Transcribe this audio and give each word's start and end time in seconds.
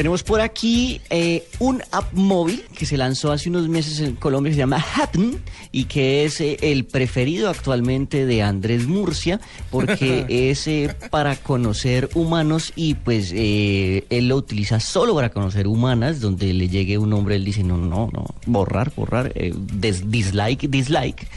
Tenemos 0.00 0.22
por 0.22 0.40
aquí 0.40 0.98
eh, 1.10 1.46
un 1.58 1.82
app 1.92 2.10
móvil 2.14 2.62
que 2.74 2.86
se 2.86 2.96
lanzó 2.96 3.32
hace 3.32 3.50
unos 3.50 3.68
meses 3.68 4.00
en 4.00 4.14
Colombia, 4.14 4.50
se 4.50 4.58
llama 4.58 4.82
Happen 4.96 5.42
y 5.72 5.84
que 5.84 6.24
es 6.24 6.40
eh, 6.40 6.56
el 6.62 6.86
preferido 6.86 7.50
actualmente 7.50 8.24
de 8.24 8.42
Andrés 8.42 8.86
Murcia 8.86 9.42
porque 9.70 10.24
es 10.50 10.66
eh, 10.68 10.96
para 11.10 11.36
conocer 11.36 12.08
humanos 12.14 12.72
y 12.76 12.94
pues 12.94 13.30
él 13.34 14.06
lo 14.26 14.36
utiliza 14.36 14.80
solo 14.80 15.14
para 15.14 15.28
conocer 15.28 15.66
humanas, 15.66 16.20
donde 16.20 16.54
le 16.54 16.70
llegue 16.70 16.96
un 16.96 17.12
hombre, 17.12 17.36
él 17.36 17.44
dice 17.44 17.62
no, 17.62 17.76
no, 17.76 18.08
no, 18.10 18.24
borrar, 18.46 18.94
borrar, 18.96 19.34
des- 19.34 20.10
dislike, 20.10 20.66
dislike. 20.70 21.28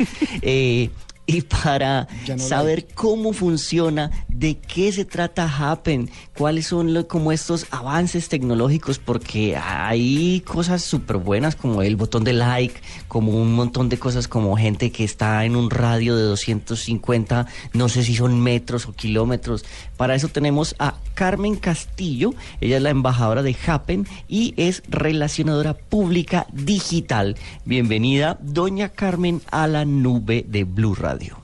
Y 1.25 1.41
para 1.43 2.05
no 2.27 2.38
saber 2.38 2.86
cómo 2.93 3.32
funciona, 3.32 4.11
de 4.44 4.57
qué 4.57 4.91
se 4.91 5.05
trata 5.05 5.48
Happen, 5.48 6.10
cuáles 6.38 6.68
son 6.68 7.04
como 7.04 7.32
estos 7.32 7.66
avances 7.71 8.28
tecnológicos, 8.28 9.00
porque 9.00 9.55
hay 9.55 10.42
cosas 10.42 10.82
súper 10.82 11.16
buenas 11.16 11.56
como 11.56 11.82
el 11.82 11.96
botón 11.96 12.25
de 12.25 12.33
like, 12.33 12.75
como 13.07 13.42
un 13.42 13.56
montón 13.56 13.88
de 13.88 13.97
cosas 13.97 14.28
como 14.28 14.57
gente 14.57 14.92
que 14.92 15.06
está 15.06 15.46
en 15.46 15.56
un 15.56 15.69
radio 15.69 16.18
de 16.18 16.24
250, 16.24 17.47
no 17.71 17.88
sé 17.88 18.04
si 18.04 18.16
son 18.16 18.43
metros 18.43 18.86
o 18.86 18.92
kilómetros. 18.92 19.64
Para 19.96 20.14
eso 20.14 20.28
tenemos 20.28 20.75
a 20.78 20.96
Carmen 21.14 21.55
Castillo, 21.55 22.33
ella 22.60 22.75
es 22.75 22.83
la 22.83 22.89
embajadora 22.89 23.44
de 23.44 23.55
Happen 23.66 24.05
y 24.28 24.54
es 24.57 24.83
relacionadora 24.89 25.74
pública 25.74 26.47
digital. 26.52 27.38
Bienvenida, 27.64 28.38
doña 28.41 28.89
Carmen, 28.89 29.39
a 29.52 29.68
la 29.68 29.86
nube 29.86 30.44
de 30.46 30.66
Blue 30.66 30.96
Radio. 30.96 31.38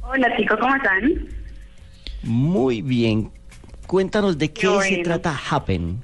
Hola 0.00 0.34
chicos, 0.34 0.58
¿cómo 0.58 0.74
están? 0.74 1.41
Muy 2.22 2.82
bien. 2.82 3.30
Cuéntanos 3.86 4.38
de 4.38 4.52
qué 4.52 4.68
se 4.80 4.98
trata 4.98 5.38
Happen. 5.50 6.00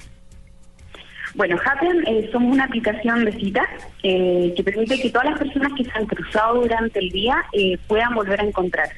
Bueno, 1.35 1.57
Happen 1.65 2.05
eh, 2.07 2.29
somos 2.33 2.53
una 2.53 2.65
aplicación 2.65 3.25
de 3.25 3.33
citas 3.33 3.69
eh, 4.03 4.53
que 4.57 4.65
permite 4.65 5.01
que 5.01 5.11
todas 5.11 5.31
las 5.31 5.39
personas 5.39 5.73
que 5.77 5.85
se 5.85 5.91
han 5.95 6.07
cruzado 6.07 6.63
durante 6.63 6.99
el 6.99 7.11
día 7.11 7.45
eh, 7.53 7.79
puedan 7.87 8.15
volver 8.15 8.41
a 8.41 8.45
encontrarse. 8.45 8.97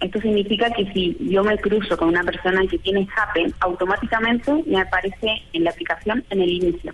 Esto 0.00 0.20
significa 0.20 0.68
que 0.70 0.90
si 0.92 1.16
yo 1.20 1.44
me 1.44 1.56
cruzo 1.58 1.96
con 1.96 2.08
una 2.08 2.24
persona 2.24 2.62
que 2.68 2.78
tiene 2.78 3.06
Happen, 3.16 3.54
automáticamente 3.60 4.52
me 4.66 4.80
aparece 4.80 5.42
en 5.52 5.64
la 5.64 5.70
aplicación 5.70 6.24
en 6.30 6.40
el 6.40 6.50
inicio. 6.50 6.92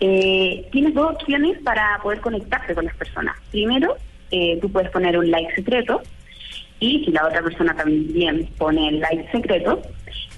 Eh, 0.00 0.66
tienes 0.72 0.94
dos 0.94 1.12
opciones 1.12 1.58
para 1.62 1.98
poder 2.02 2.20
conectarte 2.20 2.74
con 2.74 2.86
las 2.86 2.96
personas. 2.96 3.36
Primero, 3.50 3.96
eh, 4.30 4.58
tú 4.62 4.72
puedes 4.72 4.90
poner 4.90 5.18
un 5.18 5.30
like 5.30 5.54
secreto 5.54 6.00
y 6.80 7.04
si 7.04 7.10
la 7.12 7.26
otra 7.26 7.42
persona 7.42 7.74
también 7.76 8.48
pone 8.58 8.88
el 8.88 9.00
like 9.00 9.30
secreto, 9.30 9.80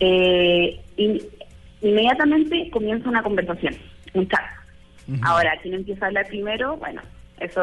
eh, 0.00 0.78
in- 0.96 1.20
inmediatamente 1.80 2.68
comienza 2.70 3.08
una 3.08 3.22
conversación, 3.22 3.74
un 4.14 4.28
chat. 4.28 4.40
Ahora, 5.22 5.52
¿quién 5.62 5.74
empieza 5.74 6.04
a 6.04 6.08
hablar 6.08 6.26
primero? 6.28 6.76
Bueno, 6.76 7.00
eso 7.40 7.62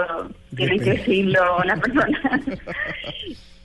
tienen 0.56 0.80
que 0.80 0.92
decirlo 0.92 1.64
las 1.66 1.80
personas. 1.80 2.22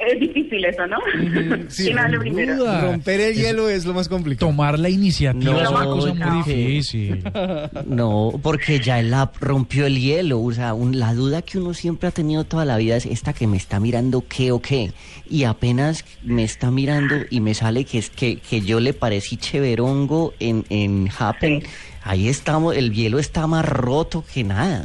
es 0.00 0.18
difícil 0.20 0.64
eso, 0.64 0.86
¿no? 0.86 0.96
sí, 1.68 1.84
¿Quién 1.84 1.98
habla 1.98 2.10
sin 2.12 2.20
primero? 2.20 2.56
duda. 2.56 2.80
Romper 2.90 3.20
el 3.20 3.34
hielo 3.34 3.68
es 3.68 3.84
lo 3.84 3.92
más 3.94 4.08
complicado. 4.08 4.50
Tomar 4.50 4.78
la 4.78 4.88
iniciativa 4.88 5.52
No, 5.52 5.60
es 5.60 5.68
una 5.68 5.84
cosa 5.84 6.14
muy 6.14 6.42
difícil. 6.42 7.22
No, 7.86 8.32
porque 8.42 8.80
ya 8.80 8.98
el 9.00 9.12
app 9.12 9.36
rompió 9.40 9.86
el 9.86 9.98
hielo. 10.00 10.40
O 10.40 10.52
sea, 10.52 10.74
un- 10.74 10.98
la 10.98 11.12
duda 11.14 11.42
que 11.42 11.58
uno 11.58 11.74
siempre 11.74 12.08
ha 12.08 12.12
tenido 12.12 12.44
toda 12.44 12.64
la 12.64 12.76
vida 12.76 12.96
es 12.96 13.06
esta 13.06 13.32
que 13.32 13.46
me 13.46 13.56
está 13.56 13.78
mirando 13.80 14.24
qué 14.28 14.52
o 14.52 14.60
qué. 14.60 14.92
Y 15.28 15.44
apenas 15.44 16.04
me 16.22 16.44
está 16.44 16.70
mirando 16.70 17.16
y 17.30 17.40
me 17.40 17.54
sale 17.54 17.84
que 17.84 17.98
es 17.98 18.10
que, 18.10 18.36
que 18.38 18.60
yo 18.62 18.80
le 18.80 18.94
parecí 18.94 19.36
cheverongo 19.36 20.32
en, 20.40 20.64
en 20.70 21.08
Happen. 21.18 21.60
Sí. 21.62 21.68
Ahí 22.04 22.28
estamos, 22.28 22.74
el 22.76 22.92
hielo 22.94 23.18
está 23.18 23.46
más 23.46 23.68
roto 23.68 24.24
que 24.32 24.44
nada. 24.44 24.84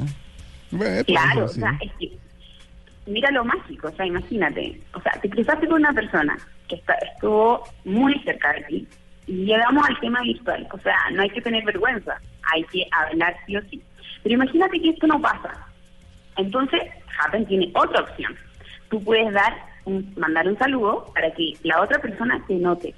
Bueno, 0.71 0.91
pues, 0.95 1.05
Claro, 1.05 1.45
o 1.45 1.47
sea, 1.47 1.77
es 1.81 1.91
que 1.99 2.22
mira 3.05 3.31
lo 3.31 3.45
mágico, 3.45 3.88
o 3.88 3.91
sea, 3.91 4.05
imagínate, 4.05 4.79
o 4.94 5.01
sea, 5.01 5.13
te 5.22 5.29
cruzaste 5.29 5.67
con 5.67 5.81
una 5.81 5.94
persona 5.94 6.38
que 6.67 6.75
está, 6.75 6.94
estuvo 7.13 7.63
muy 7.85 8.17
cerca 8.19 8.53
de 8.53 8.61
ti 8.63 8.88
y 9.28 9.45
llegamos 9.45 9.88
al 9.88 10.00
tema 10.00 10.22
virtual, 10.22 10.67
o 10.72 10.78
sea, 10.79 10.97
no 11.11 11.22
hay 11.22 11.29
que 11.29 11.41
tener 11.41 11.63
vergüenza, 11.63 12.19
hay 12.51 12.63
que 12.66 12.85
hablar 12.91 13.35
sí 13.45 13.57
o 13.57 13.61
sí. 13.63 13.81
Pero 14.22 14.35
imagínate 14.35 14.81
que 14.81 14.89
esto 14.89 15.07
no 15.07 15.22
pasa. 15.22 15.67
Entonces, 16.38 16.81
Happen 17.19 17.45
tiene 17.45 17.72
otra 17.75 18.01
opción. 18.01 18.35
Tú 18.89 19.03
puedes 19.03 19.31
dar 19.33 19.53
un, 19.85 20.13
mandar 20.17 20.47
un 20.47 20.57
saludo 20.57 21.11
para 21.13 21.31
que 21.31 21.53
la 21.63 21.81
otra 21.81 21.99
persona 21.99 22.44
te 22.47 22.55
note. 22.55 22.94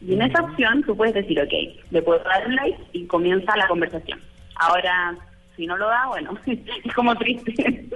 Y 0.00 0.12
en 0.12 0.22
esa 0.22 0.42
opción 0.42 0.82
tú 0.82 0.96
puedes 0.96 1.14
decir, 1.14 1.40
ok, 1.40 1.52
le 1.90 2.02
puedo 2.02 2.22
dar 2.24 2.46
un 2.46 2.54
like 2.56 2.78
y 2.92 3.06
comienza 3.06 3.56
la 3.56 3.66
conversación. 3.66 4.20
Ahora, 4.56 5.16
si 5.56 5.66
no 5.66 5.76
lo 5.76 5.88
da, 5.88 6.06
bueno, 6.06 6.38
es 6.46 6.94
como 6.94 7.14
triste. 7.16 7.88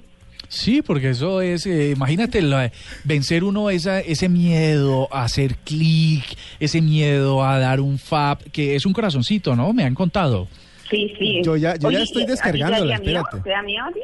Sí, 0.53 0.83
porque 0.83 1.11
eso 1.11 1.41
es, 1.43 1.65
eh, 1.67 1.93
imagínate, 1.95 2.43
la- 2.43 2.73
vencer 3.05 3.45
uno 3.45 3.71
esa, 3.71 4.01
ese 4.01 4.29
miedo 4.29 5.09
a 5.15 5.23
hacer 5.23 5.55
clic, 5.59 6.25
ese 6.59 6.83
miedo 6.83 7.45
a 7.45 7.61
dar 7.61 7.81
un 7.81 8.01
fab, 8.01 8.43
que 8.51 8.75
es 8.75 8.85
un 8.85 8.93
corazoncito, 8.93 9.55
¿no? 9.55 9.73
Me 9.73 9.85
han 9.85 9.95
contado. 9.95 10.49
Sí, 10.91 11.15
sí. 11.21 11.41
Yo 11.45 11.57
ya- 11.57 11.77
yo 11.77 11.93
ya 11.93 12.01
estoy 12.03 12.23
¿a 12.23 12.25
ti 12.25 12.27
te 12.27 12.33
descargándola, 12.33 12.97
espérate. 12.97 13.41
¿Te 13.43 13.51
da 13.51 13.63
miedo 13.63 13.85
a 13.85 13.93
ti? 13.93 14.01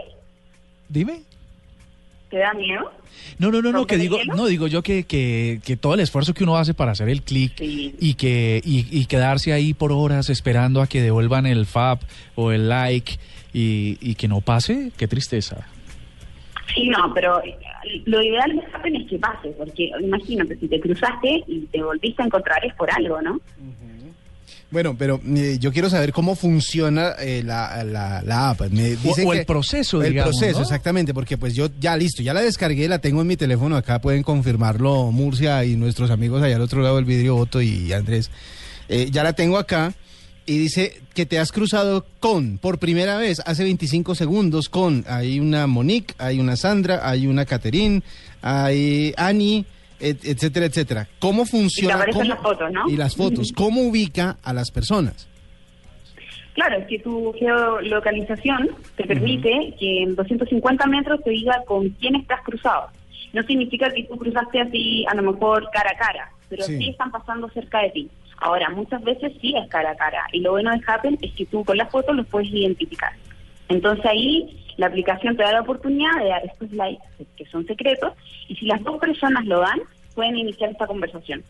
Dime. 0.89 1.23
¿Te 2.31 2.39
da 2.39 2.55
miedo? 2.55 2.93
No, 3.39 3.51
no, 3.51 3.61
no, 3.61 3.73
no, 3.73 3.79
¿Romper 3.79 3.97
que 3.97 4.03
digo, 4.03 4.19
no, 4.37 4.47
digo 4.47 4.69
yo 4.69 4.83
que, 4.83 5.03
que, 5.03 5.61
que 5.65 5.77
todo 5.77 5.95
el 5.95 6.01
esfuerzo 6.01 6.33
que 6.33 6.45
uno 6.45 6.57
hace 6.59 6.75
para 6.75 6.93
hacer 6.93 7.09
el 7.09 7.23
clic 7.23 7.55
Sí. 7.59 7.93
y 7.99 8.15
que 8.15 8.61
y, 8.65 8.87
y 8.97 9.07
quedarse 9.07 9.53
ahí 9.53 9.75
por 9.75 9.91
horas 9.91 10.31
esperando 10.31 10.81
a 10.81 10.87
que 10.87 11.03
devuelvan 11.03 11.45
el 11.47 11.67
fab 11.67 11.99
o 12.37 12.53
el 12.53 12.69
like 12.69 13.19
y, 13.53 13.99
y 14.01 14.15
que 14.15 14.29
no 14.29 14.41
pase, 14.43 14.93
qué 14.97 15.09
tristeza. 15.09 15.67
Sí, 16.75 16.89
no, 16.89 17.13
pero 17.15 17.43
eh, 17.45 17.57
lo 18.07 18.23
ideal 18.23 18.53
de 18.53 18.63
Happen 18.75 18.97
es 18.97 19.09
que 19.09 19.19
pase, 19.19 19.49
porque 19.57 19.91
imagínate, 20.01 20.57
si 20.59 20.69
te 20.69 20.81
cruzaste 20.81 21.45
y 21.47 21.61
te 21.73 21.83
volviste 21.83 22.23
a 22.23 22.27
encontrar 22.27 22.65
es 22.65 22.75
por 22.75 22.91
algo, 22.91 23.21
¿no? 23.23 23.41
Bueno, 24.69 24.97
pero 24.99 25.21
eh, 25.25 25.59
yo 25.61 25.73
quiero 25.73 25.89
saber 25.89 26.13
cómo 26.13 26.35
funciona 26.35 27.13
eh, 27.21 27.41
la, 27.45 27.85
la, 27.85 28.21
la 28.23 28.51
app. 28.51 28.63
Me 28.73 28.97
dicen 28.97 29.29
o 29.29 29.33
el 29.33 29.41
que- 29.41 29.45
proceso, 29.47 30.03
El 30.03 30.11
digamos, 30.11 30.37
proceso, 30.37 30.59
¿no? 30.59 30.63
exactamente, 30.65 31.15
porque 31.15 31.39
pues 31.39 31.55
yo 31.55 31.69
ya 31.79 31.97
listo, 31.97 32.21
ya 32.23 32.35
la 32.35 32.41
descargué, 32.43 32.89
la 32.89 32.99
tengo 32.99 33.21
en 33.23 33.29
mi 33.29 33.37
teléfono, 33.37 33.77
acá 33.77 34.01
pueden 34.01 34.25
confirmarlo 34.25 35.13
Murcia 35.13 35.65
y 35.65 35.77
nuestros 35.77 36.11
amigos 36.11 36.43
allá 36.43 36.57
al 36.57 36.63
otro 36.63 36.83
lado 36.83 36.97
del 36.97 37.05
vidrio, 37.05 37.37
Otto 37.37 37.63
y 37.63 37.93
Andrés. 37.93 38.29
Eh, 38.89 39.09
ya 39.13 39.23
la 39.23 39.35
tengo 39.35 39.57
acá 39.57 39.95
y 40.47 40.59
dice 40.59 41.01
que 41.15 41.27
te 41.27 41.39
has 41.39 41.51
cruzado 41.53 42.07
con, 42.21 42.59
por 42.59 42.79
primera 42.79 43.17
vez, 43.17 43.41
hace 43.45 43.65
25 43.65 44.15
segundos, 44.15 44.69
con, 44.69 45.05
hay 45.09 45.41
una 45.41 45.67
Monique, 45.67 46.15
hay 46.19 46.39
una 46.39 46.57
Sandra, 46.57 47.01
hay 47.09 47.27
una 47.27 47.45
Caterine, 47.45 48.03
hay 48.43 49.13
Ani, 49.17 49.65
et- 49.99 50.25
etcétera, 50.25 50.67
etcétera. 50.67 51.09
¿Cómo 51.19 51.47
funciona? 51.47 52.05
cómo- 52.13 52.25
las 52.25 52.39
fotos, 52.41 52.71
¿no? 52.73 52.89
Y 52.89 52.97
las 52.97 53.17
fotos, 53.17 53.53
¿cómo 53.55 53.83
ubica 53.83 54.37
a 54.43 54.53
las 54.53 54.71
personas? 54.71 55.27
Claro, 56.55 56.79
es 56.79 56.87
que 56.87 56.99
tu 57.01 57.35
geolocalización 57.39 58.71
te 58.97 59.05
permite 59.05 59.75
que 59.79 60.03
en 60.05 60.15
250 60.17 60.87
metros 60.87 61.21
te 61.23 61.31
diga 61.31 61.63
con 61.67 61.89
quién 61.91 62.15
estás 62.17 62.41
cruzado. 62.45 62.87
No 63.35 63.43
significa 63.43 63.91
que 63.93 64.05
tú 64.05 64.17
cruzaste 64.17 64.61
así, 64.61 65.05
a 65.11 65.15
lo 65.15 65.33
mejor 65.33 65.69
cara 65.73 65.91
a 65.95 65.99
cara, 65.99 66.31
pero 66.49 66.65
Sí. 66.65 66.79
sí, 66.79 66.89
están 66.91 67.11
pasando 67.11 67.49
cerca 67.51 67.83
de 67.83 67.91
ti. 67.91 68.11
Ahora, 68.39 68.69
muchas 68.71 69.03
veces 69.03 69.33
sí 69.41 69.55
es 69.57 69.69
cara 69.69 69.93
a 69.93 69.97
cara, 69.97 70.23
y 70.33 70.41
lo 70.41 70.53
bueno 70.53 70.71
de 70.71 70.81
Happen 70.87 71.19
es 71.23 71.33
que 71.33 71.47
tú 71.47 71.65
con 71.65 71.77
las 71.77 71.91
fotos 71.91 72.15
los 72.15 72.27
puedes 72.27 72.51
identificar. 72.51 73.13
Entonces 73.69 74.05
ahí 74.07 74.63
la 74.77 74.87
aplicación 74.87 75.37
te 75.37 75.43
da 75.43 75.53
la 75.53 75.63
oportunidad 75.63 76.19
de 76.19 76.29
dar 76.29 76.45
estos 76.45 76.71
likes 76.73 77.03
que 77.37 77.47
son 77.47 77.67
secretos, 77.67 78.13
y 78.49 78.57
si 78.57 78.67
las 78.67 78.83
dos 78.85 78.99
personas 78.99 79.47
lo 79.47 79.61
dan, 79.61 79.81
pueden 80.15 80.37
iniciar 80.37 80.71
esta 80.71 80.87
conversación. 80.87 81.43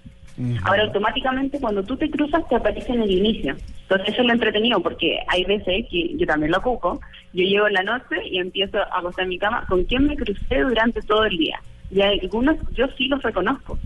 Ahora 0.65 0.83
automáticamente 0.83 1.59
cuando 1.59 1.83
tú 1.83 1.97
te 1.97 2.11
cruzas 2.11 2.47
te 2.49 2.57
aparece 2.57 2.93
en 2.93 3.01
el 3.01 3.11
inicio. 3.11 3.57
Entonces 3.83 4.09
eso 4.10 4.21
es 4.21 4.27
lo 4.27 4.34
entretenido 4.34 4.81
porque 4.81 5.19
hay 5.28 5.45
veces 5.45 5.87
que 5.91 6.15
yo 6.15 6.27
también 6.27 6.53
lo 6.53 6.59
ocupo. 6.59 7.01
Yo 7.33 7.43
llego 7.43 7.66
en 7.69 7.72
la 7.72 7.83
noche 7.83 8.16
y 8.31 8.39
empiezo 8.39 8.77
a 8.78 8.98
acostar 8.98 9.22
en 9.22 9.31
mi 9.31 9.39
cama 9.39 9.65
con 9.66 9.84
quién 9.84 10.07
me 10.07 10.15
crucé 10.15 10.60
durante 10.60 11.01
todo 11.01 11.25
el 11.25 11.39
día. 11.39 11.59
Y 11.91 12.03
algunos 12.03 12.57
yo 12.75 12.87
sí 12.98 13.09
los 13.09 13.22
reconozco 13.22 13.78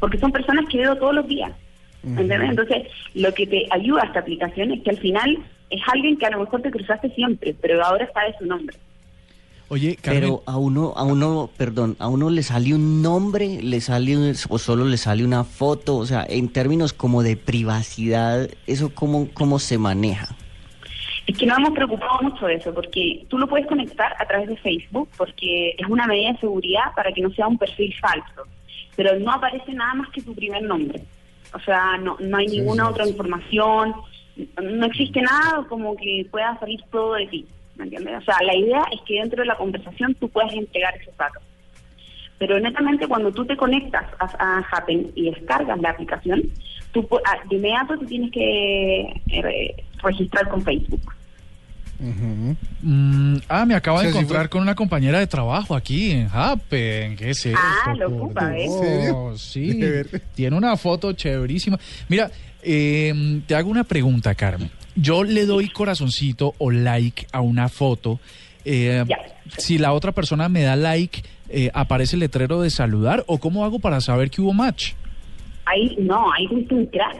porque 0.00 0.18
son 0.18 0.32
personas 0.32 0.66
que 0.70 0.78
veo 0.78 0.96
todos 0.96 1.14
los 1.14 1.26
días. 1.28 1.52
¿entendés? 2.04 2.40
Entonces 2.42 2.86
lo 3.14 3.34
que 3.34 3.46
te 3.48 3.66
ayuda 3.70 4.02
a 4.02 4.06
esta 4.06 4.20
aplicación 4.20 4.70
es 4.70 4.82
que 4.82 4.90
al 4.90 4.98
final 4.98 5.38
es 5.70 5.80
alguien 5.92 6.16
que 6.16 6.26
a 6.26 6.30
lo 6.30 6.40
mejor 6.40 6.62
te 6.62 6.70
cruzaste 6.70 7.10
siempre, 7.10 7.54
pero 7.60 7.84
ahora 7.84 8.08
sabes 8.14 8.36
su 8.38 8.46
nombre. 8.46 8.76
Oye, 9.68 9.96
Carmen, 9.96 10.20
Pero 10.22 10.42
a 10.46 10.56
uno, 10.58 10.92
a 10.94 11.02
uno, 11.02 11.50
perdón, 11.56 11.96
a 11.98 12.06
uno 12.06 12.30
le 12.30 12.44
sale 12.44 12.72
un 12.72 13.02
nombre, 13.02 13.60
le 13.60 13.80
sale 13.80 14.16
un- 14.16 14.32
o 14.48 14.58
solo 14.58 14.84
le 14.84 14.96
sale 14.96 15.24
una 15.24 15.42
foto, 15.42 15.96
o 15.96 16.06
sea, 16.06 16.24
en 16.28 16.48
términos 16.52 16.92
como 16.92 17.24
de 17.24 17.36
privacidad, 17.36 18.48
eso 18.68 18.94
cómo, 18.94 19.26
cómo 19.34 19.58
se 19.58 19.76
maneja. 19.76 20.28
Es 21.26 21.36
que 21.36 21.46
nos 21.46 21.58
hemos 21.58 21.70
preocupado 21.72 22.20
mucho 22.22 22.46
de 22.46 22.54
eso, 22.54 22.72
porque 22.72 23.24
tú 23.28 23.36
lo 23.38 23.48
puedes 23.48 23.66
conectar 23.66 24.14
a 24.20 24.24
través 24.26 24.48
de 24.48 24.56
Facebook, 24.58 25.08
porque 25.16 25.70
es 25.76 25.86
una 25.88 26.06
medida 26.06 26.30
de 26.34 26.38
seguridad 26.38 26.94
para 26.94 27.10
que 27.10 27.20
no 27.22 27.30
sea 27.32 27.48
un 27.48 27.58
perfil 27.58 27.92
falso, 28.00 28.46
pero 28.96 29.18
no 29.20 29.32
aparece 29.32 29.72
nada 29.72 29.94
más 29.94 30.10
que 30.10 30.22
tu 30.22 30.34
primer 30.34 30.62
nombre. 30.62 31.02
O 31.54 31.60
sea, 31.60 31.96
no, 31.98 32.16
no 32.18 32.36
hay 32.36 32.48
Sí, 32.48 32.58
ninguna 32.58 32.84
sí, 32.84 32.90
otra 32.90 33.08
información, 33.08 33.94
no 34.62 34.86
existe 34.86 35.20
nada 35.22 35.64
como 35.68 35.96
que 35.96 36.26
pueda 36.30 36.58
salir 36.58 36.80
todo 36.90 37.14
de 37.14 37.26
ti, 37.26 37.46
¿me 37.76 37.84
entiendes? 37.84 38.18
O 38.18 38.24
sea, 38.24 38.36
la 38.42 38.54
idea 38.54 38.82
es 38.92 39.00
que 39.02 39.20
dentro 39.20 39.42
de 39.42 39.46
la 39.46 39.56
conversación 39.56 40.14
tú 40.14 40.28
puedas 40.28 40.52
entregar 40.52 40.94
esos 40.96 41.16
datos. 41.16 41.42
Pero 42.38 42.60
netamente 42.60 43.08
cuando 43.08 43.32
tú 43.32 43.46
te 43.46 43.56
conectas 43.56 44.04
a, 44.18 44.26
a 44.38 44.58
Happen 44.70 45.10
y 45.14 45.30
descargas 45.30 45.80
la 45.80 45.90
aplicación, 45.90 46.42
tú 46.92 47.06
ah, 47.24 47.38
de 47.48 47.56
inmediato 47.56 47.98
te 47.98 48.06
tienes 48.06 48.30
que 48.30 49.00
eh, 49.30 49.74
registrar 50.02 50.48
con 50.48 50.62
Facebook. 50.62 51.00
Mm, 51.98 53.36
ah, 53.48 53.64
me 53.64 53.74
acabo 53.74 53.98
O 53.98 54.00
sea, 54.00 54.08
de 54.08 54.12
si 54.12 54.18
encontrar 54.18 54.42
fue- 54.42 54.50
con 54.50 54.62
una 54.62 54.74
compañera 54.74 55.18
de 55.18 55.26
trabajo 55.26 55.74
aquí 55.74 56.10
en 56.12 56.28
Happen. 56.32 57.16
¿Qué 57.16 57.30
es 57.30 57.46
esto? 57.46 57.58
Ah, 57.60 57.94
lo 57.94 58.08
ocupa. 58.08 58.56
¿En 58.56 58.70
serio? 58.70 59.32
Sí, 59.36 59.80
tiene 60.34 60.56
una 60.56 60.76
foto 60.76 61.12
chéverísima. 61.12 61.78
Mira, 62.08 62.30
eh, 62.62 63.40
te 63.46 63.54
hago 63.54 63.70
una 63.70 63.84
pregunta, 63.84 64.34
Carmen. 64.34 64.70
Yo 64.94 65.24
le 65.24 65.44
doy 65.46 65.68
corazoncito 65.68 66.54
o 66.58 66.70
like 66.70 67.26
a 67.32 67.40
una 67.40 67.68
foto. 67.68 68.18
eh, 68.64 69.04
Ya. 69.06 69.16
Si 69.58 69.78
la 69.78 69.92
otra 69.92 70.10
persona 70.12 70.48
me 70.48 70.62
da 70.62 70.74
like, 70.74 71.22
eh, 71.48 71.70
¿aparece 71.72 72.16
el 72.16 72.20
letrero 72.20 72.60
de 72.62 72.70
saludar? 72.70 73.22
¿O 73.28 73.38
cómo 73.38 73.64
hago 73.64 73.78
para 73.78 74.00
saber 74.00 74.28
que 74.30 74.40
hubo 74.42 74.52
match? 74.52 74.94
Ahí, 75.66 75.96
no, 76.00 76.32
ahí 76.32 76.48
tuviste 76.48 76.74
un 76.74 76.86
crash. 76.86 77.16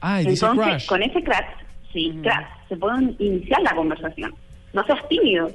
Ah, 0.00 0.18
dice 0.18 0.30
Entonces, 0.46 0.64
crash. 0.64 0.86
con 0.86 1.02
ese 1.02 1.22
crash, 1.24 1.46
sí, 1.92 2.14
crash, 2.22 2.46
se 2.70 2.76
puede 2.76 3.14
iniciar 3.18 3.60
la 3.62 3.74
conversación. 3.74 4.34
No 4.72 4.82
seas 4.86 5.06
tímido. 5.08 5.50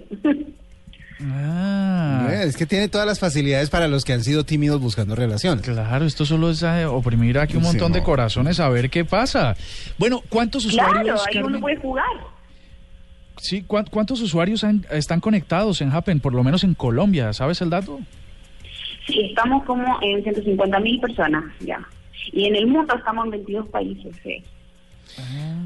Ah. 1.22 2.28
Eh, 2.32 2.44
Es 2.46 2.58
que 2.58 2.66
tiene 2.66 2.90
todas 2.90 3.08
las 3.08 3.20
facilidades 3.20 3.70
para 3.70 3.88
los 3.88 4.04
que 4.04 4.14
han 4.14 4.24
sido 4.24 4.44
tímidos 4.44 4.82
buscando 4.82 5.16
relación. 5.16 5.60
Claro, 5.60 6.06
esto 6.06 6.26
solo 6.26 6.50
es 6.50 6.62
eh, 6.64 6.86
oprimir 6.86 7.40
aquí 7.40 7.56
un 7.56 7.64
Sí, 7.64 7.70
montón 7.70 7.94
de 7.94 8.04
corazones 8.04 8.60
a 8.60 8.68
ver 8.70 8.90
qué 8.90 9.06
pasa. 9.06 9.56
Bueno, 9.98 10.22
¿cuántos 10.30 10.68
claro, 10.68 10.90
usuarios, 10.92 11.22
ahí 11.28 11.34
Carmen? 11.36 11.52
uno 11.52 11.60
puede 11.62 11.78
jugar. 11.78 12.06
Sí, 13.38 13.64
¿cuán- 13.64 13.86
¿cuántos 13.90 14.22
usuarios 14.22 14.64
han- 14.64 14.86
están 14.92 15.20
conectados 15.22 15.82
en 15.82 15.92
Happen, 15.92 16.20
por 16.20 16.34
lo 16.34 16.44
menos 16.44 16.64
en 16.64 16.74
Colombia? 16.74 17.32
¿Sabes 17.34 17.62
el 17.62 17.70
dato? 17.70 18.00
Sí, 19.08 19.22
estamos 19.30 19.64
como 19.66 19.98
en 20.02 20.24
150 20.24 20.80
mil 20.80 21.00
personas 21.00 21.44
ya. 21.62 21.80
Y 22.34 22.46
en 22.48 22.56
el 22.56 22.68
mundo 22.68 22.96
estamos 22.96 23.26
en 23.26 23.32
22 23.32 23.68
países. 23.70 24.16
sí. 24.24 24.44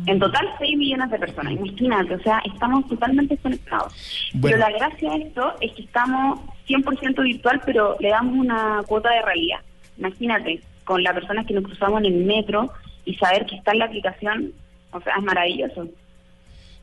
En 0.06 0.20
total 0.20 0.48
6 0.58 0.78
millones 0.78 1.12
de 1.12 1.20
personas, 1.20 1.54
imagínate, 1.54 2.16
o 2.16 2.20
sea, 2.22 2.42
estamos 2.46 2.88
totalmente 2.88 3.38
conectados. 3.38 3.94
Bueno. 4.34 4.58
Pero 4.58 4.58
la 4.58 4.78
gracia 4.78 5.12
de 5.12 5.24
esto 5.24 5.54
es 5.62 5.72
que 5.74 5.84
estamos 5.84 6.40
100% 6.68 7.24
virtual, 7.24 7.62
pero 7.66 7.96
le 8.00 8.10
damos 8.10 8.36
una 8.38 8.82
cuota 8.88 9.10
de 9.12 9.22
realidad. 9.22 9.60
Imagínate, 9.98 10.62
con 10.84 11.04
las 11.04 11.14
personas 11.14 11.46
que 11.46 11.54
nos 11.54 11.64
cruzamos 11.64 12.00
en 12.00 12.06
el 12.06 12.26
metro 12.26 12.72
y 13.06 13.16
saber 13.16 13.46
que 13.46 13.56
está 13.56 13.72
en 13.72 13.80
la 13.80 13.86
aplicación, 13.86 14.54
o 14.92 15.02
sea, 15.02 15.14
es 15.18 15.24
maravilloso. 15.24 15.88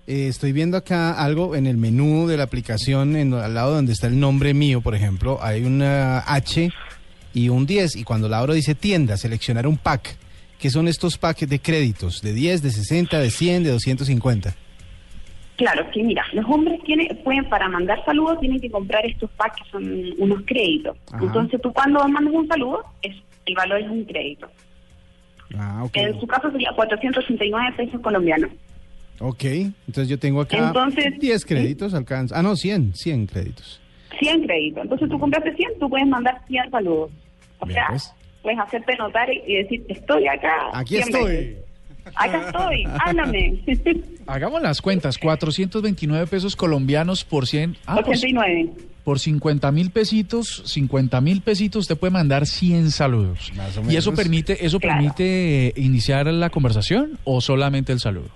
Eh, 0.06 0.28
estoy 0.28 0.52
viendo 0.52 0.76
acá 0.76 1.20
algo 1.20 1.56
en 1.56 1.66
el 1.66 1.76
menú 1.76 2.28
de 2.28 2.36
la 2.36 2.44
aplicación, 2.44 3.16
en, 3.16 3.34
al 3.34 3.54
lado 3.54 3.74
donde 3.74 3.92
está 3.92 4.06
el 4.06 4.20
nombre 4.20 4.54
mío, 4.54 4.80
por 4.80 4.94
ejemplo, 4.94 5.38
hay 5.42 5.64
una 5.64 6.20
H 6.20 6.70
y 7.34 7.48
un 7.48 7.66
10, 7.66 7.96
y 7.96 8.04
cuando 8.04 8.28
la 8.28 8.38
abro 8.38 8.54
dice 8.54 8.76
tienda, 8.76 9.16
seleccionar 9.16 9.66
un 9.66 9.76
pack. 9.76 10.16
Que 10.58 10.70
son 10.70 10.88
estos 10.88 11.18
packs 11.18 11.48
de 11.48 11.58
créditos? 11.58 12.20
¿De 12.22 12.32
10, 12.32 12.62
de 12.62 12.70
60, 12.70 13.18
de 13.18 13.30
100, 13.30 13.62
de 13.64 13.70
250? 13.70 14.54
Claro, 15.56 15.90
que 15.90 16.02
mira, 16.02 16.22
los 16.32 16.44
hombres 16.46 16.82
tienen, 16.84 17.08
pueden, 17.24 17.48
para 17.48 17.68
mandar 17.68 18.04
saludos, 18.04 18.38
tienen 18.40 18.60
que 18.60 18.70
comprar 18.70 19.04
estos 19.06 19.30
packs 19.30 19.62
que 19.62 19.70
son 19.70 20.14
unos 20.18 20.42
créditos. 20.44 20.96
Ajá. 21.10 21.24
Entonces 21.24 21.60
tú 21.62 21.72
cuando 21.72 22.06
mandas 22.08 22.34
un 22.34 22.46
saludo, 22.46 22.84
es, 23.00 23.16
el 23.46 23.54
valor 23.54 23.80
es 23.80 23.88
un 23.88 24.04
crédito. 24.04 24.48
Ah, 25.56 25.82
ok. 25.84 25.96
En 25.96 26.20
su 26.20 26.26
caso 26.26 26.50
sería 26.50 26.72
489 26.74 27.74
pesos 27.76 28.00
colombianos. 28.00 28.50
Ok, 29.18 29.44
entonces 29.44 30.08
yo 30.08 30.18
tengo 30.18 30.42
acá 30.42 30.58
Entonces, 30.58 31.18
10 31.18 31.46
créditos, 31.46 31.94
alcanza. 31.94 32.38
Ah, 32.38 32.42
no, 32.42 32.54
100, 32.54 32.94
100 32.94 33.26
créditos. 33.26 33.80
100 34.18 34.42
créditos. 34.42 34.82
Entonces 34.82 35.08
tú 35.08 35.18
compraste 35.18 35.54
100, 35.54 35.78
tú 35.78 35.88
puedes 35.88 36.06
mandar 36.06 36.42
100 36.46 36.70
saludos. 36.70 37.10
O 37.60 37.66
Bien, 37.66 37.78
sea, 37.78 37.86
pues. 37.88 38.14
Puedes 38.46 38.60
hacerte 38.60 38.94
notar 38.96 39.28
y 39.32 39.56
decir, 39.56 39.84
estoy 39.88 40.28
acá. 40.28 40.70
Aquí 40.72 40.94
100 41.02 41.08
estoy. 41.08 41.56
Acá 42.14 42.46
estoy, 42.46 42.84
háblame. 43.04 43.54
Hagamos 44.28 44.62
las 44.62 44.80
cuentas, 44.80 45.18
429 45.18 46.28
pesos 46.28 46.54
colombianos 46.54 47.24
por 47.24 47.48
100. 47.48 47.76
Ah, 47.86 47.96
pues, 48.04 48.20
89. 48.20 48.70
por 49.02 49.18
50 49.18 49.72
mil 49.72 49.90
pesitos, 49.90 50.62
50 50.66 51.20
mil 51.20 51.40
pesitos, 51.42 51.80
usted 51.80 51.96
puede 51.98 52.12
mandar 52.12 52.46
100 52.46 52.92
saludos. 52.92 53.50
Más 53.56 53.76
o 53.78 53.90
¿Y 53.90 53.96
eso 53.96 54.12
menos. 54.12 54.22
permite, 54.24 54.64
eso 54.64 54.78
Claro. 54.78 54.98
permite 55.00 55.72
iniciar 55.74 56.26
la 56.28 56.48
conversación 56.50 57.18
o 57.24 57.40
solamente 57.40 57.90
el 57.92 57.98
saludo? 57.98 58.28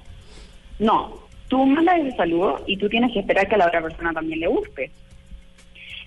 No, 0.80 1.20
tú 1.46 1.64
mandas 1.66 2.00
el 2.00 2.16
saludo 2.16 2.64
y 2.66 2.76
tú 2.78 2.88
tienes 2.88 3.12
que 3.12 3.20
esperar 3.20 3.48
que 3.48 3.54
a 3.54 3.58
la 3.58 3.68
otra 3.68 3.80
persona 3.80 4.12
también 4.12 4.40
le 4.40 4.48
guste. 4.48 4.90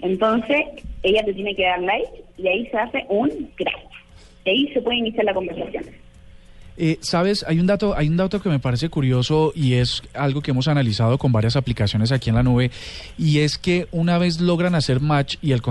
Entonces, 0.01 0.57
ella 1.01 1.23
te 1.23 1.33
tiene 1.33 1.55
que 1.55 1.63
dar 1.63 1.81
like 1.81 2.09
y 2.37 2.47
ahí 2.49 2.67
se 2.67 2.77
hace 2.77 3.05
un 3.07 3.29
crash. 3.55 3.92
Y 4.45 4.49
ahí 4.49 4.73
se 4.73 4.81
puede 4.81 4.97
iniciar 4.97 5.25
la 5.25 5.33
conversación. 5.33 5.83
Eh, 6.75 6.97
Sabes, 7.01 7.45
hay 7.47 7.59
un 7.59 7.67
dato, 7.67 7.95
hay 7.95 8.07
un 8.07 8.17
dato 8.17 8.41
que 8.41 8.49
me 8.49 8.57
parece 8.57 8.89
curioso 8.89 9.51
y 9.55 9.73
es 9.73 10.01
algo 10.15 10.41
que 10.41 10.51
hemos 10.51 10.67
analizado 10.67 11.19
con 11.19 11.31
varias 11.31 11.55
aplicaciones 11.55 12.11
aquí 12.11 12.29
en 12.31 12.35
la 12.35 12.41
nube 12.41 12.71
y 13.15 13.39
es 13.39 13.59
que 13.59 13.87
una 13.91 14.17
vez 14.17 14.41
logran 14.41 14.73
hacer 14.73 14.99
match 14.99 15.35
y 15.41 15.51
el 15.51 15.61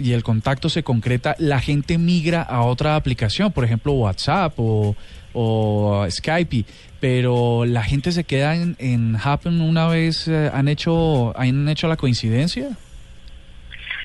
y 0.00 0.12
el 0.12 0.24
contacto 0.24 0.68
se 0.68 0.82
concreta, 0.82 1.36
la 1.38 1.60
gente 1.60 1.96
migra 1.96 2.42
a 2.42 2.62
otra 2.62 2.96
aplicación, 2.96 3.52
por 3.52 3.64
ejemplo 3.64 3.92
WhatsApp 3.92 4.52
o, 4.56 4.96
o 5.32 6.04
Skype, 6.10 6.64
pero 6.98 7.64
la 7.64 7.84
gente 7.84 8.10
se 8.10 8.24
queda 8.24 8.56
en, 8.56 8.74
en 8.80 9.16
Happen 9.22 9.60
una 9.60 9.86
vez 9.86 10.26
eh, 10.26 10.50
han 10.52 10.66
hecho 10.66 11.38
han 11.38 11.68
hecho 11.68 11.86
la 11.86 11.96
coincidencia. 11.96 12.76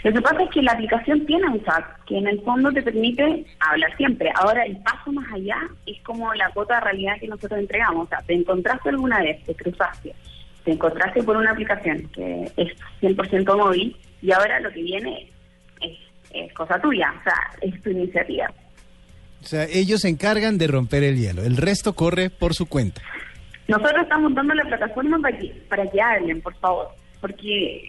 Lo 0.03 0.11
que 0.11 0.21
pasa 0.21 0.44
es 0.44 0.50
que 0.50 0.61
la 0.61 0.73
aplicación 0.73 1.25
tiene 1.25 1.47
un 1.47 1.63
chat 1.63 1.85
que 2.05 2.17
en 2.17 2.27
el 2.27 2.41
fondo 2.41 2.71
te 2.73 2.81
permite 2.81 3.45
hablar 3.59 3.95
siempre. 3.95 4.31
Ahora, 4.35 4.65
el 4.65 4.75
paso 4.77 5.13
más 5.13 5.31
allá 5.31 5.57
es 5.85 6.01
como 6.03 6.33
la 6.33 6.50
cuota 6.50 6.75
de 6.75 6.81
realidad 6.81 7.13
que 7.21 7.27
nosotros 7.27 7.59
entregamos. 7.59 8.07
O 8.07 8.09
sea, 8.09 8.19
te 8.19 8.33
encontraste 8.33 8.89
alguna 8.89 9.19
vez, 9.19 9.41
te 9.45 9.55
cruzaste, 9.55 10.13
te 10.65 10.71
encontraste 10.71 11.23
por 11.23 11.38
una 11.38 11.51
aplicación 11.51 12.09
que 12.13 12.51
es 12.57 12.73
100% 13.01 13.57
móvil 13.57 13.95
y 14.21 14.31
ahora 14.33 14.59
lo 14.59 14.71
que 14.71 14.81
viene 14.81 15.31
es, 15.79 15.97
es 16.31 16.53
cosa 16.53 16.79
tuya, 16.81 17.13
o 17.19 17.23
sea, 17.23 17.35
es 17.61 17.81
tu 17.81 17.89
iniciativa. 17.89 18.51
O 19.41 19.45
sea, 19.45 19.65
ellos 19.65 20.01
se 20.01 20.09
encargan 20.09 20.57
de 20.57 20.67
romper 20.67 21.03
el 21.03 21.17
hielo. 21.17 21.44
El 21.44 21.55
resto 21.55 21.94
corre 21.94 22.29
por 22.29 22.53
su 22.53 22.67
cuenta. 22.67 23.01
Nosotros 23.69 24.03
estamos 24.03 24.33
dando 24.35 24.53
la 24.53 24.63
plataforma 24.63 25.17
para 25.19 25.38
que, 25.38 25.48
para 25.69 25.89
que 25.89 26.01
hablen, 26.01 26.41
por 26.41 26.55
favor, 26.55 26.89
porque 27.22 27.81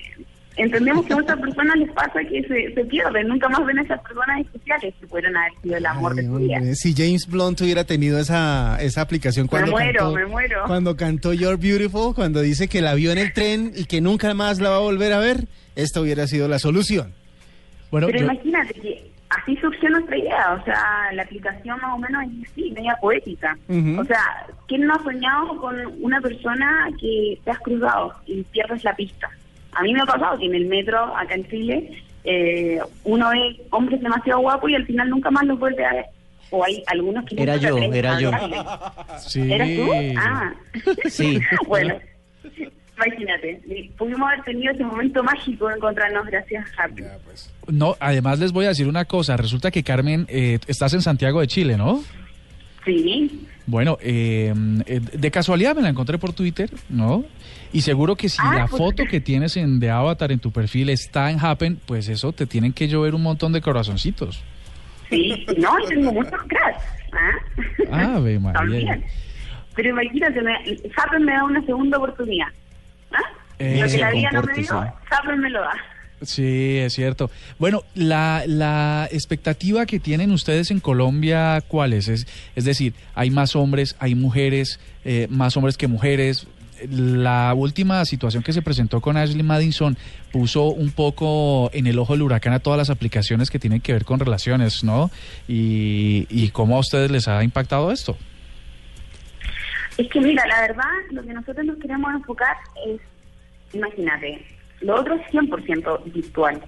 entendemos 0.56 1.04
que 1.06 1.12
a 1.12 1.16
muchas 1.16 1.38
personas 1.38 1.76
les 1.76 1.90
pasa 1.92 2.20
que 2.28 2.42
se, 2.42 2.74
se 2.74 2.84
pierden, 2.84 3.28
nunca 3.28 3.48
más 3.48 3.64
ven 3.66 3.78
a 3.78 3.82
esas 3.82 4.00
personas 4.02 4.40
especiales 4.40 4.94
que 5.00 5.06
pudieron 5.06 5.36
haber 5.36 5.52
sido 5.62 5.76
el 5.76 5.86
amor 5.86 6.12
Ay, 6.12 6.16
de 6.18 6.26
su 6.30 6.36
vida. 6.36 6.60
Si 6.74 6.94
James 6.94 7.26
Blunt 7.26 7.60
hubiera 7.60 7.84
tenido 7.84 8.18
esa, 8.18 8.78
esa 8.80 9.00
aplicación 9.00 9.46
cuando 9.46 9.72
muero, 9.72 9.98
cantó, 10.00 10.14
me 10.14 10.26
muero. 10.26 10.62
cuando 10.66 10.96
cantó 10.96 11.32
You're 11.32 11.56
Beautiful, 11.56 12.14
cuando 12.14 12.40
dice 12.40 12.68
que 12.68 12.80
la 12.82 12.94
vio 12.94 13.12
en 13.12 13.18
el 13.18 13.32
tren 13.32 13.72
y 13.74 13.84
que 13.86 14.00
nunca 14.00 14.32
más 14.34 14.60
la 14.60 14.70
va 14.70 14.76
a 14.76 14.80
volver 14.80 15.12
a 15.12 15.18
ver, 15.18 15.48
esta 15.76 16.00
hubiera 16.00 16.26
sido 16.26 16.46
la 16.48 16.58
solución. 16.58 17.12
Bueno, 17.90 18.06
Pero 18.08 18.18
yo- 18.20 18.24
imagínate 18.24 18.74
que 18.74 19.10
así 19.30 19.56
surgió 19.56 19.88
nuestra 19.90 20.16
idea, 20.16 20.52
o 20.60 20.64
sea, 20.64 21.12
la 21.12 21.22
aplicación 21.22 21.80
más 21.80 21.94
o 21.94 21.98
menos 21.98 22.22
es 22.24 22.50
así, 22.50 22.70
media 22.70 22.96
poética. 23.00 23.56
O 23.98 24.04
sea, 24.04 24.20
¿quién 24.68 24.86
no 24.86 24.94
ha 24.94 25.02
soñado 25.02 25.56
con 25.60 25.74
una 26.00 26.20
persona 26.20 26.88
que 27.00 27.38
te 27.44 27.50
has 27.50 27.58
cruzado 27.58 28.12
y 28.26 28.42
pierdes 28.44 28.84
la 28.84 28.94
pista? 28.94 29.28
A 29.74 29.82
mí 29.82 29.92
me 29.92 30.00
ha 30.00 30.06
pasado 30.06 30.38
que 30.38 30.46
en 30.46 30.54
el 30.54 30.66
metro, 30.66 30.98
acá 31.16 31.34
en 31.34 31.48
Chile, 31.48 32.02
eh, 32.24 32.78
uno 33.04 33.30
ve 33.30 33.60
hombres 33.70 34.00
demasiado 34.00 34.40
guapos 34.40 34.70
y 34.70 34.74
al 34.74 34.86
final 34.86 35.10
nunca 35.10 35.30
más 35.30 35.44
los 35.44 35.58
vuelve 35.58 35.84
a 35.84 35.92
ver. 35.92 36.06
O 36.50 36.64
hay 36.64 36.82
algunos 36.86 37.24
que... 37.24 37.42
Era 37.42 37.56
yo, 37.56 37.76
era 37.78 38.20
yo. 38.20 38.30
sí. 39.18 39.52
¿Eras 39.52 39.68
tú? 39.74 39.90
Ah. 40.16 40.54
Sí. 41.08 41.40
bueno, 41.66 41.94
imagínate, 42.96 43.90
pudimos 43.96 44.28
haber 44.30 44.44
tenido 44.44 44.72
ese 44.72 44.84
momento 44.84 45.22
mágico 45.22 45.68
de 45.68 45.74
encontrarnos 45.74 46.26
gracias 46.26 46.66
a 46.78 46.84
Happy. 46.84 47.02
No, 47.68 47.96
además 47.98 48.38
les 48.38 48.52
voy 48.52 48.66
a 48.66 48.68
decir 48.68 48.88
una 48.88 49.04
cosa. 49.04 49.36
Resulta 49.36 49.70
que 49.70 49.82
Carmen, 49.82 50.26
eh, 50.28 50.58
estás 50.66 50.94
en 50.94 51.02
Santiago 51.02 51.40
de 51.40 51.46
Chile, 51.48 51.76
¿no? 51.76 52.02
Sí, 52.84 53.48
Bueno, 53.66 53.96
eh, 54.02 54.52
eh, 54.86 55.00
de 55.00 55.30
casualidad 55.30 55.74
me 55.74 55.80
la 55.82 55.88
encontré 55.88 56.18
por 56.18 56.32
Twitter, 56.34 56.70
¿no? 56.90 57.24
Y 57.72 57.80
seguro 57.80 58.14
que 58.14 58.28
si 58.28 58.38
Ah, 58.40 58.54
la 58.54 58.66
pues- 58.66 58.78
foto 58.80 59.04
que 59.06 59.20
tienes 59.20 59.56
en 59.56 59.80
de 59.80 59.90
avatar 59.90 60.30
en 60.32 60.38
tu 60.38 60.50
perfil 60.52 60.90
está 60.90 61.30
en 61.30 61.38
Happen, 61.44 61.80
pues 61.86 62.08
eso 62.08 62.32
te 62.32 62.46
tienen 62.46 62.72
que 62.72 62.88
llover 62.88 63.14
un 63.14 63.22
montón 63.22 63.52
de 63.52 63.60
corazoncitos. 63.62 64.42
sí, 65.08 65.46
no, 65.58 65.70
tengo 65.88 66.12
muchos 66.12 66.40
cracks. 66.46 66.84
¿ah? 67.90 68.14
Ave 68.16 68.38
María. 68.40 68.60
También. 68.60 69.04
Pero 69.74 69.88
imagínate, 69.90 70.40
me, 70.42 70.52
Happen 70.96 71.24
me 71.24 71.32
da 71.32 71.44
una 71.44 71.64
segunda 71.64 71.96
oportunidad. 71.98 72.48
¿ah? 73.12 73.18
Eh, 73.58 73.80
Lo 73.82 73.88
que 73.88 73.98
la 73.98 74.10
vida 74.10 74.30
no 74.32 74.42
me 74.42 74.54
dio. 74.54 74.72
Happen 75.10 75.40
me 75.40 75.50
lo 75.50 75.60
da. 75.62 75.72
Sí, 76.22 76.78
es 76.78 76.94
cierto. 76.94 77.30
Bueno, 77.58 77.82
la, 77.94 78.44
la 78.46 79.08
expectativa 79.10 79.84
que 79.86 80.00
tienen 80.00 80.30
ustedes 80.30 80.70
en 80.70 80.80
Colombia, 80.80 81.62
¿cuál 81.66 81.92
es? 81.92 82.08
Es, 82.08 82.26
decir, 82.64 82.94
hay 83.14 83.30
más 83.30 83.56
hombres, 83.56 83.96
hay 83.98 84.14
mujeres, 84.14 84.80
eh, 85.04 85.26
más 85.30 85.56
hombres 85.56 85.76
que 85.76 85.86
mujeres. 85.86 86.46
La 86.90 87.54
última 87.54 88.04
situación 88.04 88.42
que 88.42 88.52
se 88.52 88.62
presentó 88.62 89.00
con 89.00 89.16
Ashley 89.16 89.42
Madison 89.42 89.96
puso 90.32 90.64
un 90.64 90.90
poco 90.90 91.70
en 91.72 91.86
el 91.86 91.98
ojo 91.98 92.14
del 92.14 92.22
huracán 92.22 92.52
a 92.52 92.58
todas 92.58 92.78
las 92.78 92.90
aplicaciones 92.90 93.50
que 93.50 93.58
tienen 93.58 93.80
que 93.80 93.92
ver 93.92 94.04
con 94.04 94.18
relaciones, 94.18 94.82
¿no? 94.82 95.10
Y, 95.46 96.26
y 96.30 96.48
cómo 96.50 96.76
a 96.76 96.80
ustedes 96.80 97.10
les 97.10 97.28
ha 97.28 97.42
impactado 97.44 97.92
esto. 97.92 98.16
Es 99.96 100.08
que 100.08 100.20
mira, 100.20 100.44
la 100.46 100.60
verdad, 100.62 100.90
lo 101.12 101.22
que 101.22 101.32
nosotros 101.32 101.64
nos 101.64 101.78
queremos 101.78 102.12
enfocar 102.12 102.56
es, 102.86 103.00
imagínate, 103.72 104.44
lo 104.80 105.00
otro 105.00 105.14
es 105.14 105.26
100% 105.32 106.12
virtual. 106.12 106.60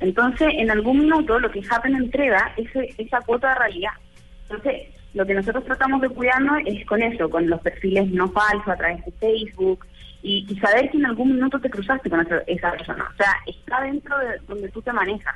Entonces, 0.00 0.48
en 0.56 0.70
algún 0.70 1.00
minuto 1.00 1.38
lo 1.38 1.50
que 1.50 1.62
Happen 1.68 1.94
entrega 1.94 2.52
es 2.56 2.68
esa 2.98 3.20
cuota 3.20 3.50
de 3.50 3.54
realidad. 3.54 3.92
Entonces, 4.48 4.88
lo 5.14 5.26
que 5.26 5.34
nosotros 5.34 5.64
tratamos 5.64 6.00
de 6.00 6.08
cuidarnos 6.08 6.62
es 6.66 6.84
con 6.86 7.02
eso, 7.02 7.30
con 7.30 7.48
los 7.48 7.60
perfiles 7.60 8.08
no 8.10 8.28
falsos 8.30 8.68
a 8.68 8.76
través 8.76 9.04
de 9.04 9.12
Facebook 9.12 9.86
y, 10.22 10.46
saber 10.60 10.90
que 10.90 10.98
en 10.98 11.06
algún 11.06 11.34
minuto 11.34 11.58
te 11.60 11.70
cruzaste 11.70 12.08
con 12.08 12.20
esa, 12.20 12.38
esa 12.46 12.70
persona. 12.72 13.08
O 13.12 13.16
sea, 13.16 13.34
está 13.46 13.82
dentro 13.82 14.16
de 14.18 14.38
donde 14.46 14.68
tú 14.68 14.80
te 14.82 14.92
manejas 14.92 15.34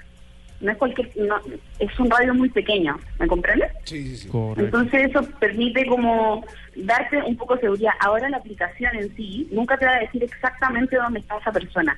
no 0.61 0.73
es 0.73 0.79
cualquier, 0.79 1.11
no, 1.17 1.37
es 1.79 2.01
un 2.01 2.11
radio 2.11 2.35
muy 2.35 2.49
pequeño, 2.49 2.99
¿me 3.19 3.27
comprendes? 3.27 3.71
Sí, 3.85 4.17
sí, 4.17 4.29
sí. 4.29 4.39
Entonces 4.57 5.11
eso 5.11 5.23
permite 5.39 5.87
como 5.87 6.45
darte 6.75 7.23
un 7.23 7.37
poco 7.37 7.55
de 7.55 7.63
seguridad. 7.63 7.93
Ahora 8.01 8.29
la 8.29 8.39
aplicación 8.39 8.95
en 8.97 9.15
sí 9.17 9.49
nunca 9.53 9.77
te 9.77 9.87
va 9.87 9.93
a 9.93 10.01
decir 10.01 10.23
exactamente 10.25 10.97
dónde 10.97 11.21
está 11.21 11.37
esa 11.39 11.53
persona. 11.53 11.97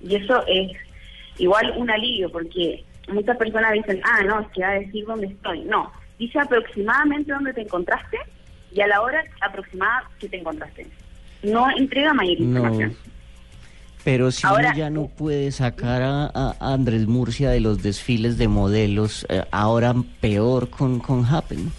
Y 0.00 0.16
eso 0.16 0.44
es 0.46 0.72
igual 1.38 1.72
un 1.76 1.90
alivio 1.90 2.30
porque 2.30 2.84
muchas 3.08 3.36
personas 3.36 3.72
dicen, 3.72 4.00
ah, 4.04 4.22
no, 4.24 4.40
es 4.40 4.48
que 4.48 4.62
va 4.62 4.70
a 4.70 4.78
decir 4.80 5.04
dónde 5.06 5.26
estoy. 5.26 5.60
No, 5.60 5.90
dice 6.18 6.38
aproximadamente 6.38 7.32
dónde 7.32 7.52
te 7.52 7.62
encontraste 7.62 8.18
y 8.72 8.80
a 8.80 8.86
la 8.86 9.00
hora 9.00 9.24
aproximada 9.40 10.08
que 10.18 10.28
te 10.28 10.38
encontraste. 10.38 10.86
No 11.42 11.68
entrega 11.76 12.12
mayor 12.14 12.38
información. 12.38 12.96
Pero 14.04 14.30
si 14.30 14.46
uno 14.46 14.72
ya 14.76 14.88
no 14.88 15.08
puede 15.08 15.50
sacar 15.50 16.00
a, 16.02 16.54
Andrés 16.60 17.08
Murcia 17.08 17.50
de 17.50 17.58
los 17.58 17.82
desfiles 17.82 18.38
de 18.38 18.46
modelos, 18.46 19.26
eh, 19.28 19.42
ahora 19.50 19.94
peor 20.20 20.70
con, 20.70 21.00
con 21.00 21.24
Happen. 21.24 21.72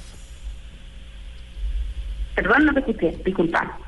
Perdón, 2.35 2.65
no 2.65 2.73
te 2.73 2.79
escuché, 2.81 3.17
disculpa. 3.23 3.79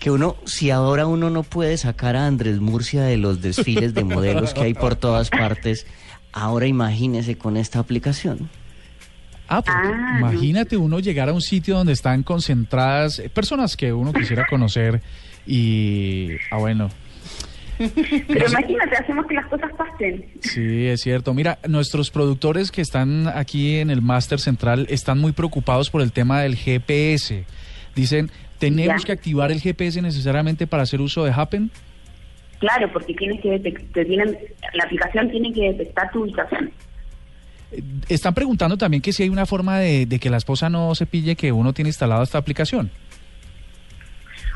Que 0.00 0.10
uno, 0.10 0.36
si 0.44 0.70
ahora 0.70 1.06
uno 1.06 1.30
no 1.30 1.44
puede 1.44 1.76
sacar 1.76 2.16
a 2.16 2.26
Andrés 2.26 2.58
Murcia 2.58 3.02
de 3.02 3.16
los 3.16 3.40
desfiles 3.40 3.94
de 3.94 4.02
modelos 4.02 4.52
que 4.54 4.62
hay 4.62 4.74
por 4.74 4.96
todas 4.96 5.30
partes, 5.30 5.86
ahora 6.32 6.66
imagínese 6.66 7.38
con 7.38 7.56
esta 7.56 7.78
aplicación. 7.78 8.50
Ah, 9.48 9.62
ah 9.66 10.16
imagínate 10.18 10.76
uno 10.76 10.98
llegar 10.98 11.28
a 11.28 11.32
un 11.32 11.42
sitio 11.42 11.76
donde 11.76 11.92
están 11.92 12.24
concentradas 12.24 13.22
personas 13.32 13.76
que 13.76 13.92
uno 13.92 14.12
quisiera 14.12 14.46
conocer 14.48 15.02
y, 15.46 16.30
ah, 16.50 16.58
bueno, 16.58 16.90
pero 18.28 18.46
imagínate, 18.46 18.96
hacemos 18.96 19.26
que 19.26 19.34
las 19.34 19.46
cosas 19.46 19.70
pasen. 19.76 20.26
Sí, 20.40 20.86
es 20.86 21.00
cierto. 21.00 21.32
Mira, 21.32 21.58
nuestros 21.66 22.10
productores 22.10 22.70
que 22.70 22.82
están 22.82 23.26
aquí 23.28 23.78
en 23.78 23.90
el 23.90 24.02
Máster 24.02 24.38
Central 24.38 24.86
están 24.90 25.18
muy 25.18 25.32
preocupados 25.32 25.88
por 25.88 26.02
el 26.02 26.12
tema 26.12 26.42
del 26.42 26.56
GPS. 26.56 27.44
Dicen, 27.94 28.30
¿tenemos 28.60 29.04
que 29.04 29.12
activar 29.12 29.50
el 29.50 29.60
GPS 29.60 30.00
necesariamente 30.00 30.68
para 30.68 30.84
hacer 30.84 31.00
uso 31.00 31.24
de 31.24 31.32
Happen? 31.32 31.70
Claro, 32.60 32.92
porque 32.92 33.14
tienes 33.14 33.40
que 33.40 33.58
te 33.58 34.04
tienen, 34.04 34.38
la 34.74 34.84
aplicación 34.84 35.30
tiene 35.30 35.52
que 35.52 35.72
detectar 35.72 36.10
tu 36.12 36.22
ubicación. 36.22 36.70
Eh, 37.72 37.82
están 38.08 38.34
preguntando 38.34 38.76
también 38.76 39.02
que 39.02 39.12
si 39.12 39.22
hay 39.22 39.30
una 39.30 39.46
forma 39.46 39.78
de, 39.78 40.06
de 40.06 40.18
que 40.18 40.30
la 40.30 40.36
esposa 40.36 40.68
no 40.68 40.94
se 40.94 41.06
pille 41.06 41.36
que 41.36 41.50
uno 41.50 41.72
tiene 41.72 41.88
instalado 41.88 42.22
esta 42.22 42.38
aplicación. 42.38 42.90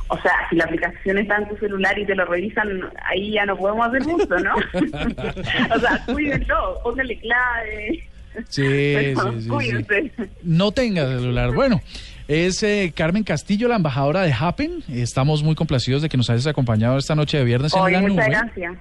O 0.08 0.20
sea, 0.20 0.32
si 0.50 0.56
la 0.56 0.64
aplicación 0.64 1.18
está 1.18 1.36
en 1.36 1.48
tu 1.48 1.56
celular 1.56 1.98
y 1.98 2.04
te 2.04 2.14
lo 2.14 2.26
revisan, 2.26 2.68
ahí 3.04 3.32
ya 3.32 3.46
no 3.46 3.56
podemos 3.56 3.88
hacer 3.88 4.04
mucho, 4.06 4.38
¿no? 4.38 4.54
o 5.74 5.80
sea, 5.80 6.04
cuídenlo, 6.06 6.80
póngale 6.82 7.18
clave. 7.18 8.08
Sí, 8.48 9.14
sí, 9.14 9.14
sí, 9.40 10.26
No 10.42 10.72
tenga 10.72 11.06
celular. 11.06 11.52
Bueno, 11.52 11.80
es 12.28 12.62
eh, 12.62 12.92
Carmen 12.94 13.24
Castillo, 13.24 13.68
la 13.68 13.76
embajadora 13.76 14.22
de 14.22 14.32
Happen. 14.32 14.82
Estamos 14.88 15.42
muy 15.42 15.54
complacidos 15.54 16.02
de 16.02 16.08
que 16.08 16.16
nos 16.16 16.30
hayas 16.30 16.46
acompañado 16.46 16.98
esta 16.98 17.14
noche 17.14 17.38
de 17.38 17.44
viernes 17.44 17.74
en 17.74 17.92
la 17.92 18.00
nube. 18.00 18.10
Muchas 18.10 18.28
gracias. 18.28 18.78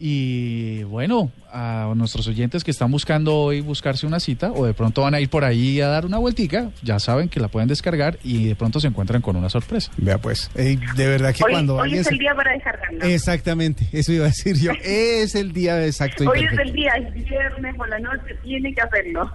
Y 0.00 0.84
bueno, 0.84 1.32
a 1.52 1.92
nuestros 1.96 2.28
oyentes 2.28 2.62
que 2.62 2.70
están 2.70 2.88
buscando 2.88 3.34
hoy 3.34 3.60
buscarse 3.60 4.06
una 4.06 4.20
cita 4.20 4.52
o 4.52 4.64
de 4.64 4.72
pronto 4.72 5.02
van 5.02 5.14
a 5.14 5.20
ir 5.20 5.28
por 5.28 5.44
ahí 5.44 5.80
a 5.80 5.88
dar 5.88 6.06
una 6.06 6.18
vueltica, 6.18 6.70
ya 6.82 7.00
saben 7.00 7.28
que 7.28 7.40
la 7.40 7.48
pueden 7.48 7.68
descargar 7.68 8.16
y 8.22 8.46
de 8.46 8.54
pronto 8.54 8.78
se 8.78 8.86
encuentran 8.86 9.22
con 9.22 9.34
una 9.34 9.48
sorpresa. 9.48 9.90
Vea 9.96 10.18
pues, 10.18 10.50
de 10.54 10.78
verdad 11.08 11.34
que 11.34 11.40
cuando 11.40 11.76
hoy 11.76 11.94
es 11.94 12.06
el 12.06 12.18
día 12.18 12.32
para 12.32 12.52
descargarla. 12.52 13.06
Exactamente, 13.06 13.88
eso 13.90 14.12
iba 14.12 14.26
a 14.26 14.28
decir 14.28 14.56
yo. 14.56 14.70
es 14.84 15.34
el 15.34 15.52
día 15.52 15.84
exacto. 15.84 16.30
hoy 16.30 16.44
es 16.44 16.58
el 16.58 16.72
día, 16.72 16.92
es 16.92 17.12
viernes 17.12 17.74
por 17.74 17.88
la 17.88 17.98
noche, 17.98 18.36
tiene 18.44 18.72
que 18.72 18.80
hacerlo. 18.80 19.32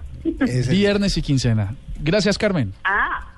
viernes 0.70 1.18
y 1.18 1.22
quincena. 1.22 1.74
Gracias, 2.00 2.38
Carmen. 2.38 2.72
Ah. 2.84 3.33